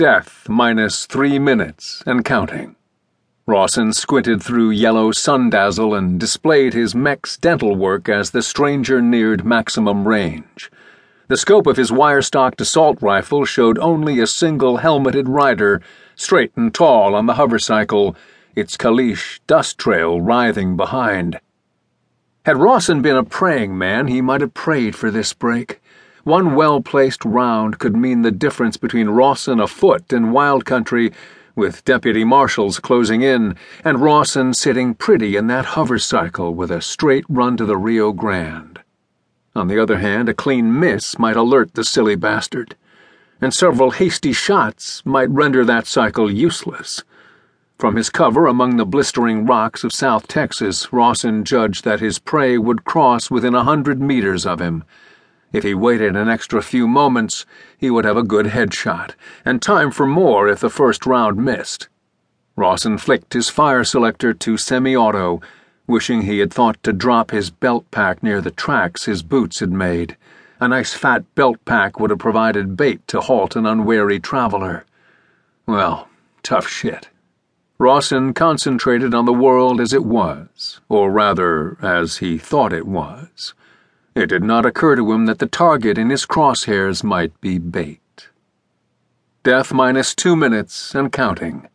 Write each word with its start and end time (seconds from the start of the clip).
Death 0.00 0.48
minus 0.48 1.04
three 1.04 1.38
minutes 1.38 2.02
and 2.06 2.24
counting. 2.24 2.74
Rawson 3.44 3.92
squinted 3.92 4.42
through 4.42 4.70
yellow 4.70 5.12
sun 5.12 5.50
dazzle 5.50 5.94
and 5.94 6.18
displayed 6.18 6.72
his 6.72 6.94
mech's 6.94 7.36
dental 7.36 7.76
work 7.76 8.08
as 8.08 8.30
the 8.30 8.40
stranger 8.40 9.02
neared 9.02 9.44
maximum 9.44 10.08
range. 10.08 10.70
The 11.28 11.36
scope 11.36 11.66
of 11.66 11.76
his 11.76 11.92
wire 11.92 12.22
stocked 12.22 12.62
assault 12.62 13.02
rifle 13.02 13.44
showed 13.44 13.78
only 13.78 14.20
a 14.20 14.26
single 14.26 14.78
helmeted 14.78 15.28
rider, 15.28 15.82
straight 16.16 16.52
and 16.56 16.72
tall 16.72 17.14
on 17.14 17.26
the 17.26 17.34
hovercycle, 17.34 18.16
its 18.56 18.78
caliche 18.78 19.40
dust 19.46 19.76
trail 19.76 20.18
writhing 20.18 20.78
behind. 20.78 21.40
Had 22.46 22.56
Rawson 22.56 23.02
been 23.02 23.16
a 23.16 23.22
praying 23.22 23.76
man, 23.76 24.06
he 24.06 24.22
might 24.22 24.40
have 24.40 24.54
prayed 24.54 24.96
for 24.96 25.10
this 25.10 25.34
break. 25.34 25.79
One 26.30 26.54
well 26.54 26.80
placed 26.80 27.24
round 27.24 27.80
could 27.80 27.96
mean 27.96 28.22
the 28.22 28.30
difference 28.30 28.76
between 28.76 29.10
Rawson 29.10 29.58
afoot 29.58 30.12
in 30.12 30.30
wild 30.30 30.64
country, 30.64 31.12
with 31.56 31.84
deputy 31.84 32.22
marshals 32.22 32.78
closing 32.78 33.20
in, 33.20 33.56
and 33.84 34.00
Rawson 34.00 34.54
sitting 34.54 34.94
pretty 34.94 35.34
in 35.34 35.48
that 35.48 35.74
hovercycle 35.74 36.54
with 36.54 36.70
a 36.70 36.82
straight 36.82 37.24
run 37.28 37.56
to 37.56 37.64
the 37.64 37.76
Rio 37.76 38.12
Grande. 38.12 38.78
On 39.56 39.66
the 39.66 39.82
other 39.82 39.98
hand, 39.98 40.28
a 40.28 40.32
clean 40.32 40.78
miss 40.78 41.18
might 41.18 41.34
alert 41.34 41.74
the 41.74 41.82
silly 41.82 42.14
bastard, 42.14 42.76
and 43.40 43.52
several 43.52 43.90
hasty 43.90 44.32
shots 44.32 45.04
might 45.04 45.30
render 45.30 45.64
that 45.64 45.88
cycle 45.88 46.30
useless. 46.30 47.02
From 47.76 47.96
his 47.96 48.08
cover 48.08 48.46
among 48.46 48.76
the 48.76 48.86
blistering 48.86 49.46
rocks 49.46 49.82
of 49.82 49.92
South 49.92 50.28
Texas, 50.28 50.92
Rawson 50.92 51.42
judged 51.42 51.82
that 51.82 51.98
his 51.98 52.20
prey 52.20 52.56
would 52.56 52.84
cross 52.84 53.32
within 53.32 53.56
a 53.56 53.64
hundred 53.64 54.00
meters 54.00 54.46
of 54.46 54.60
him. 54.60 54.84
If 55.52 55.64
he 55.64 55.74
waited 55.74 56.16
an 56.16 56.28
extra 56.28 56.62
few 56.62 56.86
moments, 56.86 57.44
he 57.76 57.90
would 57.90 58.04
have 58.04 58.16
a 58.16 58.22
good 58.22 58.46
headshot, 58.46 59.14
and 59.44 59.60
time 59.60 59.90
for 59.90 60.06
more 60.06 60.48
if 60.48 60.60
the 60.60 60.70
first 60.70 61.06
round 61.06 61.38
missed. 61.38 61.88
Rawson 62.56 62.98
flicked 62.98 63.32
his 63.32 63.48
fire 63.48 63.84
selector 63.84 64.32
to 64.34 64.56
semi 64.56 64.94
auto 64.94 65.40
wishing 65.90 66.22
he 66.22 66.38
had 66.38 66.52
thought 66.52 66.80
to 66.84 66.92
drop 66.92 67.32
his 67.32 67.50
belt 67.50 67.90
pack 67.90 68.22
near 68.22 68.40
the 68.40 68.52
tracks 68.52 69.04
his 69.04 69.22
boots 69.22 69.58
had 69.58 69.72
made. 69.72 70.16
A 70.60 70.68
nice 70.68 70.94
fat 70.94 71.24
belt 71.34 71.62
pack 71.64 71.98
would 71.98 72.10
have 72.10 72.18
provided 72.18 72.76
bait 72.76 73.06
to 73.08 73.20
halt 73.20 73.56
an 73.56 73.66
unwary 73.66 74.20
traveler. 74.20 74.84
Well, 75.66 76.08
tough 76.42 76.68
shit. 76.68 77.08
Rawson 77.78 78.34
concentrated 78.34 79.14
on 79.14 79.24
the 79.24 79.32
world 79.32 79.80
as 79.80 79.92
it 79.92 80.04
was, 80.04 80.80
or 80.88 81.10
rather, 81.10 81.76
as 81.82 82.18
he 82.18 82.38
thought 82.38 82.72
it 82.72 82.86
was. 82.86 83.54
It 84.14 84.26
did 84.26 84.42
not 84.42 84.66
occur 84.66 84.96
to 84.96 85.12
him 85.12 85.26
that 85.26 85.38
the 85.38 85.46
target 85.46 85.96
in 85.96 86.10
his 86.10 86.26
crosshairs 86.26 87.04
might 87.04 87.40
be 87.40 87.58
bait. 87.58 88.28
Death 89.44 89.72
minus 89.72 90.14
two 90.14 90.34
minutes 90.34 90.94
and 90.94 91.12
counting. 91.12 91.68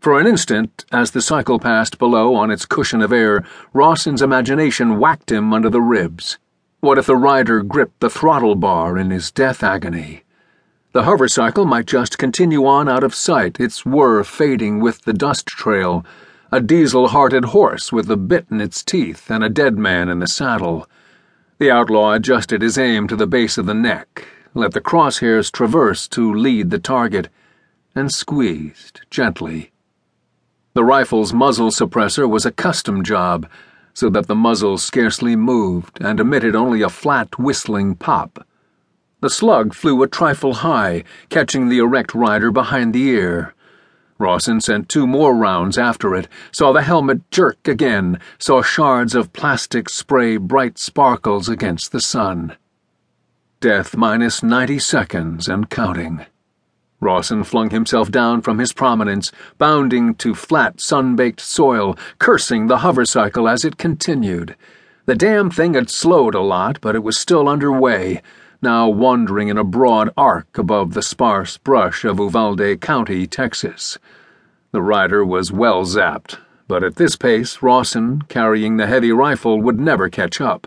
For 0.00 0.20
an 0.20 0.26
instant, 0.26 0.84
as 0.92 1.10
the 1.10 1.20
cycle 1.20 1.58
passed 1.58 1.98
below 1.98 2.34
on 2.34 2.50
its 2.50 2.64
cushion 2.64 3.02
of 3.02 3.12
air, 3.12 3.44
Rawson's 3.72 4.22
imagination 4.22 4.98
whacked 4.98 5.32
him 5.32 5.52
under 5.52 5.68
the 5.68 5.80
ribs. 5.80 6.38
What 6.80 6.98
if 6.98 7.06
the 7.06 7.16
rider 7.16 7.62
gripped 7.62 8.00
the 8.00 8.10
throttle 8.10 8.54
bar 8.54 8.96
in 8.96 9.10
his 9.10 9.30
death 9.30 9.62
agony? 9.62 10.22
The 10.92 11.02
hovercycle 11.04 11.64
might 11.64 11.86
just 11.86 12.18
continue 12.18 12.66
on 12.66 12.88
out 12.88 13.02
of 13.02 13.14
sight, 13.14 13.58
its 13.58 13.84
whir 13.84 14.22
fading 14.22 14.78
with 14.78 15.02
the 15.02 15.12
dust 15.12 15.46
trail, 15.46 16.06
a 16.52 16.60
diesel 16.60 17.08
hearted 17.08 17.46
horse 17.46 17.90
with 17.90 18.08
a 18.08 18.16
bit 18.16 18.46
in 18.48 18.60
its 18.60 18.84
teeth 18.84 19.28
and 19.28 19.42
a 19.42 19.48
dead 19.48 19.76
man 19.76 20.08
in 20.08 20.20
the 20.20 20.28
saddle. 20.28 20.86
The 21.58 21.70
outlaw 21.70 22.12
adjusted 22.12 22.62
his 22.62 22.78
aim 22.78 23.06
to 23.06 23.14
the 23.14 23.28
base 23.28 23.58
of 23.58 23.66
the 23.66 23.74
neck, 23.74 24.26
let 24.54 24.72
the 24.72 24.80
crosshairs 24.80 25.52
traverse 25.52 26.08
to 26.08 26.34
lead 26.34 26.70
the 26.70 26.80
target, 26.80 27.28
and 27.94 28.12
squeezed 28.12 29.02
gently. 29.08 29.70
The 30.74 30.84
rifle's 30.84 31.32
muzzle 31.32 31.70
suppressor 31.70 32.28
was 32.28 32.44
a 32.44 32.50
custom 32.50 33.04
job, 33.04 33.48
so 33.92 34.10
that 34.10 34.26
the 34.26 34.34
muzzle 34.34 34.78
scarcely 34.78 35.36
moved 35.36 36.02
and 36.02 36.18
emitted 36.18 36.56
only 36.56 36.82
a 36.82 36.88
flat 36.88 37.38
whistling 37.38 37.94
pop. 37.94 38.44
The 39.20 39.30
slug 39.30 39.72
flew 39.72 40.02
a 40.02 40.08
trifle 40.08 40.54
high, 40.54 41.04
catching 41.28 41.68
the 41.68 41.78
erect 41.78 42.14
rider 42.14 42.50
behind 42.50 42.92
the 42.92 43.04
ear. 43.04 43.53
Rawson 44.24 44.58
sent 44.58 44.88
two 44.88 45.06
more 45.06 45.34
rounds 45.34 45.76
after 45.76 46.14
it, 46.14 46.28
saw 46.50 46.72
the 46.72 46.80
helmet 46.80 47.30
jerk 47.30 47.68
again, 47.68 48.18
saw 48.38 48.62
shards 48.62 49.14
of 49.14 49.34
plastic 49.34 49.90
spray 49.90 50.38
bright 50.38 50.78
sparkles 50.78 51.46
against 51.50 51.92
the 51.92 52.00
sun. 52.00 52.56
Death 53.60 53.98
minus 53.98 54.42
ninety 54.42 54.78
seconds 54.78 55.46
and 55.46 55.68
counting. 55.68 56.24
Rawson 57.00 57.44
flung 57.44 57.68
himself 57.68 58.10
down 58.10 58.40
from 58.40 58.60
his 58.60 58.72
prominence, 58.72 59.30
bounding 59.58 60.14
to 60.14 60.34
flat, 60.34 60.80
sun-baked 60.80 61.40
soil, 61.40 61.94
cursing 62.18 62.66
the 62.66 62.78
hovercycle 62.78 63.46
as 63.46 63.62
it 63.62 63.76
continued. 63.76 64.56
The 65.04 65.16
damn 65.16 65.50
thing 65.50 65.74
had 65.74 65.90
slowed 65.90 66.34
a 66.34 66.40
lot, 66.40 66.80
but 66.80 66.96
it 66.96 67.02
was 67.02 67.18
still 67.18 67.46
underway, 67.46 68.22
now 68.64 68.88
wandering 68.88 69.48
in 69.48 69.58
a 69.58 69.62
broad 69.62 70.08
arc 70.16 70.56
above 70.56 70.94
the 70.94 71.02
sparse 71.02 71.58
brush 71.58 72.02
of 72.02 72.18
Uvalde 72.18 72.80
County, 72.80 73.26
Texas. 73.26 73.98
The 74.72 74.80
rider 74.80 75.22
was 75.22 75.52
well 75.52 75.84
zapped, 75.84 76.38
but 76.66 76.82
at 76.82 76.96
this 76.96 77.14
pace, 77.14 77.62
Rawson, 77.62 78.22
carrying 78.22 78.78
the 78.78 78.86
heavy 78.86 79.12
rifle, 79.12 79.60
would 79.60 79.78
never 79.78 80.08
catch 80.08 80.40
up. 80.40 80.66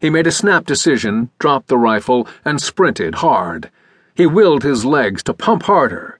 He 0.00 0.08
made 0.08 0.26
a 0.26 0.32
snap 0.32 0.64
decision, 0.64 1.28
dropped 1.38 1.68
the 1.68 1.76
rifle, 1.76 2.26
and 2.42 2.58
sprinted 2.58 3.16
hard. 3.16 3.70
He 4.14 4.26
willed 4.26 4.62
his 4.62 4.86
legs 4.86 5.22
to 5.24 5.34
pump 5.34 5.64
harder. 5.64 6.18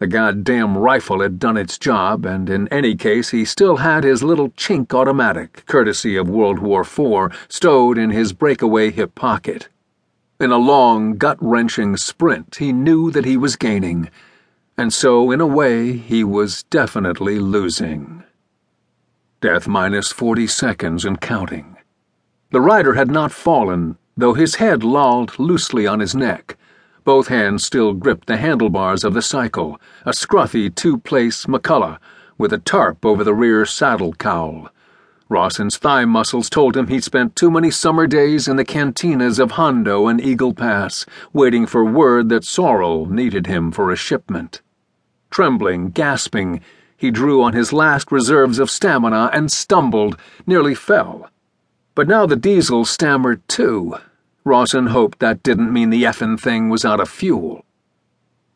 The 0.00 0.08
goddamn 0.08 0.76
rifle 0.76 1.22
had 1.22 1.38
done 1.38 1.56
its 1.56 1.78
job, 1.78 2.26
and 2.26 2.50
in 2.50 2.66
any 2.68 2.96
case, 2.96 3.30
he 3.30 3.44
still 3.44 3.76
had 3.76 4.02
his 4.02 4.24
little 4.24 4.50
chink 4.50 4.92
automatic, 4.92 5.62
courtesy 5.66 6.16
of 6.16 6.28
World 6.28 6.58
War 6.58 6.80
IV, 6.80 7.32
stowed 7.48 7.96
in 7.96 8.10
his 8.10 8.32
breakaway 8.32 8.90
hip 8.90 9.14
pocket. 9.14 9.68
In 10.42 10.50
a 10.50 10.58
long, 10.58 11.18
gut 11.18 11.38
wrenching 11.40 11.96
sprint, 11.96 12.56
he 12.56 12.72
knew 12.72 13.12
that 13.12 13.24
he 13.24 13.36
was 13.36 13.54
gaining, 13.54 14.10
and 14.76 14.92
so, 14.92 15.30
in 15.30 15.40
a 15.40 15.46
way, 15.46 15.92
he 15.92 16.24
was 16.24 16.64
definitely 16.64 17.38
losing. 17.38 18.24
Death 19.40 19.68
minus 19.68 20.10
40 20.10 20.48
seconds 20.48 21.04
and 21.04 21.20
counting. 21.20 21.76
The 22.50 22.60
rider 22.60 22.94
had 22.94 23.08
not 23.08 23.30
fallen, 23.30 23.98
though 24.16 24.34
his 24.34 24.56
head 24.56 24.82
lolled 24.82 25.38
loosely 25.38 25.86
on 25.86 26.00
his 26.00 26.12
neck. 26.12 26.56
Both 27.04 27.28
hands 27.28 27.64
still 27.64 27.94
gripped 27.94 28.26
the 28.26 28.36
handlebars 28.36 29.04
of 29.04 29.14
the 29.14 29.22
cycle, 29.22 29.80
a 30.04 30.10
scruffy 30.10 30.74
two 30.74 30.98
place 30.98 31.46
McCulloch 31.46 31.98
with 32.36 32.52
a 32.52 32.58
tarp 32.58 33.06
over 33.06 33.22
the 33.22 33.32
rear 33.32 33.64
saddle 33.64 34.12
cowl. 34.14 34.70
Rawson's 35.28 35.76
thigh 35.76 36.04
muscles 36.04 36.50
told 36.50 36.76
him 36.76 36.88
he'd 36.88 37.04
spent 37.04 37.36
too 37.36 37.50
many 37.50 37.70
summer 37.70 38.06
days 38.06 38.48
in 38.48 38.56
the 38.56 38.64
cantinas 38.64 39.38
of 39.38 39.52
Hondo 39.52 40.06
and 40.06 40.20
Eagle 40.20 40.54
Pass, 40.54 41.06
waiting 41.32 41.66
for 41.66 41.84
word 41.84 42.28
that 42.28 42.44
Sorrel 42.44 43.06
needed 43.06 43.46
him 43.46 43.70
for 43.72 43.90
a 43.90 43.96
shipment. 43.96 44.60
Trembling, 45.30 45.90
gasping, 45.90 46.60
he 46.96 47.10
drew 47.10 47.42
on 47.42 47.52
his 47.52 47.72
last 47.72 48.12
reserves 48.12 48.58
of 48.58 48.70
stamina 48.70 49.30
and 49.32 49.50
stumbled, 49.50 50.16
nearly 50.46 50.74
fell. 50.74 51.30
But 51.94 52.08
now 52.08 52.26
the 52.26 52.36
diesel 52.36 52.84
stammered 52.84 53.46
too 53.48 53.96
Rawson 54.44 54.88
hoped 54.88 55.20
that 55.20 55.42
didn't 55.42 55.72
mean 55.72 55.90
the 55.90 56.02
effin' 56.02 56.38
thing 56.38 56.68
was 56.68 56.84
out 56.84 56.98
of 56.98 57.08
fuel. 57.08 57.64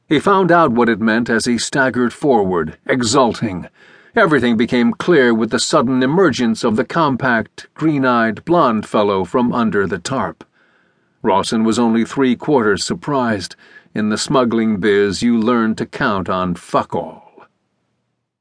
He 0.09 0.19
found 0.19 0.51
out 0.51 0.73
what 0.73 0.89
it 0.89 1.01
meant 1.01 1.31
as 1.31 1.45
he 1.45 1.59
staggered 1.59 2.13
forward, 2.13 2.77
exulting. 2.87 3.69
Everything 4.17 4.57
became 4.57 4.95
clear 4.95 5.35
with 5.35 5.51
the 5.51 5.59
sudden 5.59 6.03
emergence 6.03 6.65
of 6.65 6.77
the 6.77 6.87
compact, 6.87 7.67
green 7.75 8.07
eyed, 8.07 8.43
blond 8.47 8.87
fellow 8.87 9.27
from 9.27 9.53
under 9.53 9.87
the 9.87 9.99
tarp. 9.99 10.43
Rawson 11.21 11.65
was 11.65 11.79
only 11.79 12.03
three 12.03 12.35
quarters 12.35 12.83
surprised. 12.83 13.57
In 13.95 14.09
the 14.09 14.17
smuggling 14.17 14.79
biz, 14.79 15.23
you 15.23 15.39
learn 15.39 15.75
to 15.75 15.85
count 15.85 16.31
on 16.31 16.55
fuck 16.55 16.95
all. 16.95 17.26